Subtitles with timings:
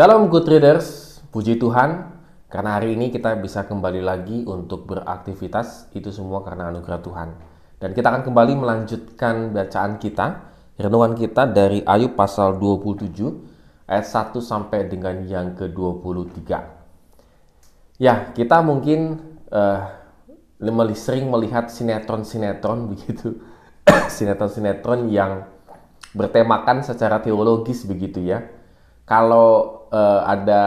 [0.00, 2.08] Shalom good readers, puji Tuhan
[2.48, 7.28] karena hari ini kita bisa kembali lagi untuk beraktivitas itu semua karena anugerah Tuhan.
[7.76, 13.12] Dan kita akan kembali melanjutkan bacaan kita, renungan kita dari Ayub pasal 27
[13.84, 16.48] ayat 1 sampai dengan yang ke-23.
[18.00, 19.20] Ya, kita mungkin
[19.52, 19.84] uh,
[20.96, 23.36] sering melihat sinetron-sinetron begitu.
[24.16, 25.44] sinetron-sinetron yang
[26.16, 28.48] bertemakan secara teologis begitu ya.
[29.04, 30.62] Kalau uh, ada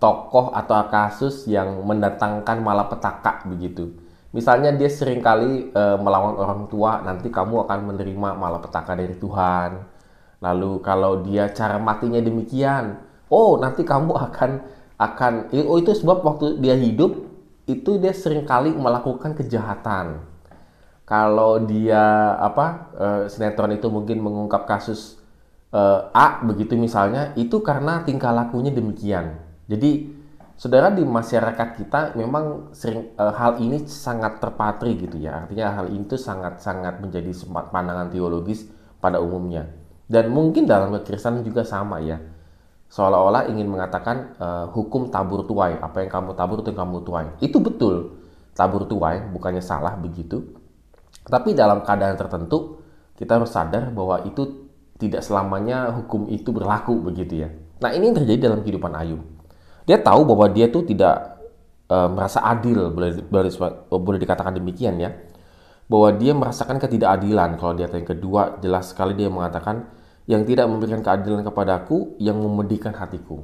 [0.00, 3.92] tokoh atau kasus yang mendatangkan malapetaka begitu.
[4.32, 9.84] Misalnya dia sering kali uh, melawan orang tua, nanti kamu akan menerima malapetaka dari Tuhan.
[10.40, 12.96] Lalu kalau dia cara matinya demikian,
[13.28, 14.50] oh nanti kamu akan
[14.96, 15.32] akan
[15.68, 17.28] oh itu sebab waktu dia hidup
[17.68, 20.24] itu dia sering kali melakukan kejahatan.
[21.04, 22.66] Kalau dia apa
[22.96, 25.19] uh, sinetron itu mungkin mengungkap kasus
[25.74, 29.38] uh, A begitu misalnya itu karena tingkah lakunya demikian.
[29.70, 30.10] Jadi
[30.58, 35.46] saudara di masyarakat kita memang sering uh, hal ini sangat terpatri gitu ya.
[35.46, 38.66] Artinya hal itu sangat-sangat menjadi sempat pandangan teologis
[38.98, 39.70] pada umumnya.
[40.10, 42.18] Dan mungkin dalam kekristenan juga sama ya.
[42.90, 47.26] Seolah-olah ingin mengatakan uh, hukum tabur tuai, apa yang kamu tabur itu kamu tuai.
[47.38, 48.18] Itu betul.
[48.50, 50.42] Tabur tuai bukannya salah begitu.
[51.22, 52.82] Tapi dalam keadaan tertentu
[53.14, 54.59] kita harus sadar bahwa itu
[55.00, 57.48] tidak selamanya hukum itu berlaku begitu ya.
[57.80, 59.24] Nah ini yang terjadi dalam kehidupan Ayub.
[59.88, 61.40] Dia tahu bahwa dia tuh tidak
[61.88, 63.50] e, merasa adil, boleh, boleh,
[63.88, 65.10] boleh dikatakan demikian ya.
[65.90, 67.58] Bahwa dia merasakan ketidakadilan.
[67.58, 69.90] Kalau dia yang kedua, jelas sekali dia mengatakan,
[70.30, 73.42] yang tidak memberikan keadilan kepadaku, yang memedihkan hatiku.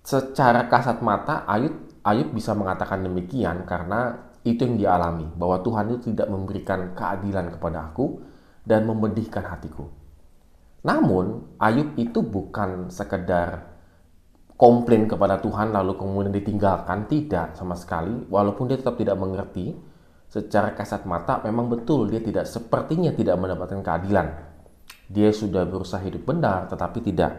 [0.00, 5.28] Secara kasat mata, Ayub, Ayub bisa mengatakan demikian karena itu yang dia alami.
[5.36, 8.24] Bahwa Tuhan itu tidak memberikan keadilan kepada aku
[8.64, 10.03] dan memedihkan hatiku.
[10.84, 13.72] Namun, Ayub itu bukan sekedar
[14.54, 18.28] komplain kepada Tuhan lalu kemudian ditinggalkan, tidak sama sekali.
[18.28, 19.72] Walaupun dia tetap tidak mengerti,
[20.28, 24.26] secara kasat mata memang betul dia tidak sepertinya tidak mendapatkan keadilan.
[25.08, 27.32] Dia sudah berusaha hidup benar tetapi tidak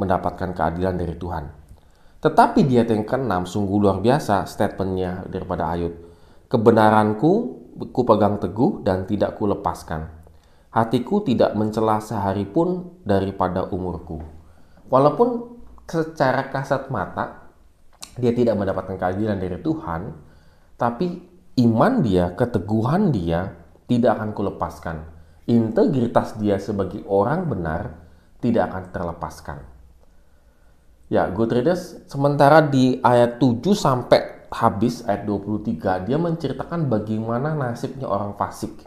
[0.00, 1.44] mendapatkan keadilan dari Tuhan.
[2.18, 5.94] Tetapi dia yang keenam sungguh luar biasa statementnya daripada Ayub.
[6.48, 7.32] Kebenaranku
[7.94, 10.17] ku pegang teguh dan tidak ku lepaskan
[10.78, 14.22] Hatiku tidak mencela sehari pun daripada umurku.
[14.86, 15.58] Walaupun
[15.90, 17.50] secara kasat mata
[18.14, 20.14] dia tidak mendapatkan keadilan dari Tuhan,
[20.78, 21.18] tapi
[21.66, 23.58] iman dia, keteguhan dia
[23.90, 24.96] tidak akan kulepaskan.
[25.50, 27.98] Integritas dia sebagai orang benar
[28.38, 29.58] tidak akan terlepaskan.
[31.10, 31.50] Ya, good
[32.06, 38.86] sementara di ayat 7 sampai habis ayat 23 dia menceritakan bagaimana nasibnya orang fasik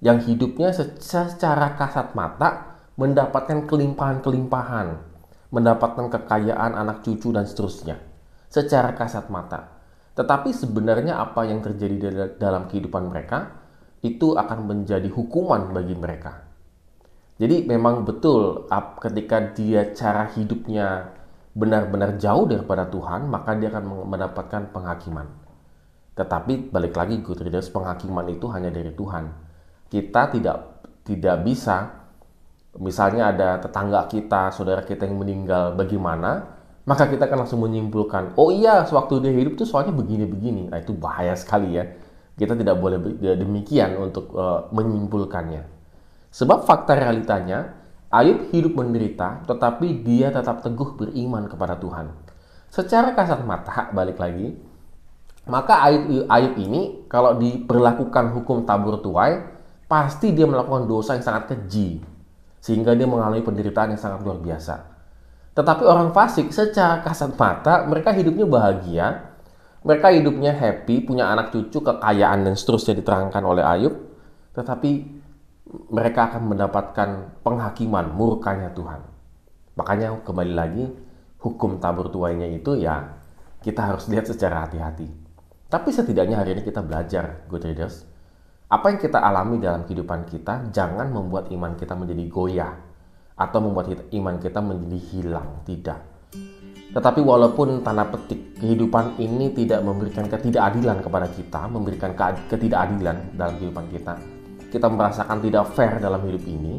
[0.00, 4.96] yang hidupnya secara kasat mata mendapatkan kelimpahan-kelimpahan,
[5.52, 8.00] mendapatkan kekayaan anak cucu dan seterusnya
[8.50, 9.80] secara kasat mata.
[10.16, 13.62] Tetapi sebenarnya apa yang terjadi dalam kehidupan mereka
[14.00, 16.48] itu akan menjadi hukuman bagi mereka.
[17.40, 18.68] Jadi memang betul
[19.00, 21.16] ketika dia cara hidupnya
[21.56, 25.24] benar-benar jauh daripada Tuhan, maka dia akan mendapatkan penghakiman.
[26.16, 29.49] Tetapi balik lagi good readers, penghakiman itu hanya dari Tuhan
[29.90, 30.58] kita tidak
[31.04, 32.00] tidak bisa
[32.78, 36.54] misalnya ada tetangga kita, saudara kita yang meninggal bagaimana,
[36.86, 40.70] maka kita akan langsung menyimpulkan, oh iya, sewaktu dia hidup tuh soalnya begini-begini.
[40.70, 41.84] Nah, itu bahaya sekali ya.
[42.38, 42.98] Kita tidak boleh
[43.36, 45.66] demikian untuk uh, menyimpulkannya.
[46.30, 47.74] Sebab fakta realitanya,
[48.10, 52.10] Ayub hidup menderita, tetapi dia tetap teguh beriman kepada Tuhan.
[52.70, 54.56] Secara kasat mata, balik lagi,
[55.46, 59.59] maka Ayub, Ayub ini kalau diperlakukan hukum tabur tuai,
[59.90, 61.98] pasti dia melakukan dosa yang sangat keji
[62.62, 64.86] sehingga dia mengalami penderitaan yang sangat luar biasa.
[65.50, 69.34] Tetapi orang fasik secara kasat mata mereka hidupnya bahagia,
[69.82, 73.98] mereka hidupnya happy, punya anak cucu, kekayaan dan seterusnya diterangkan oleh Ayub,
[74.54, 75.18] tetapi
[75.90, 77.08] mereka akan mendapatkan
[77.42, 79.02] penghakiman murkanya Tuhan.
[79.74, 80.84] Makanya kembali lagi
[81.42, 83.18] hukum tabur tuainya itu ya
[83.64, 85.10] kita harus lihat secara hati-hati.
[85.70, 88.09] Tapi setidaknya hari ini kita belajar, good readers,
[88.70, 92.74] apa yang kita alami dalam kehidupan kita jangan membuat iman kita menjadi goyah
[93.34, 95.98] atau membuat iman kita menjadi hilang, tidak.
[96.94, 102.14] Tetapi walaupun tanda petik kehidupan ini tidak memberikan ketidakadilan kepada kita, memberikan
[102.46, 104.14] ketidakadilan dalam kehidupan kita,
[104.70, 106.78] kita merasakan tidak fair dalam hidup ini,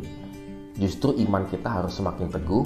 [0.79, 2.63] justru iman kita harus semakin teguh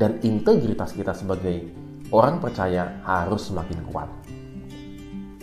[0.00, 1.68] dan integritas kita sebagai
[2.08, 4.21] orang percaya harus semakin kuat.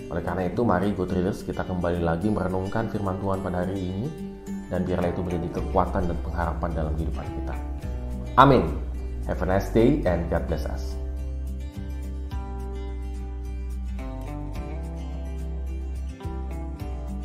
[0.10, 4.08] Oleh karena itu, mari Good Readers kita kembali lagi merenungkan firman Tuhan pada hari ini
[4.68, 7.56] dan biarlah itu menjadi kekuatan dan pengharapan dalam kehidupan kita.
[8.38, 8.66] Amin.
[9.30, 10.99] Have a nice day and God bless us.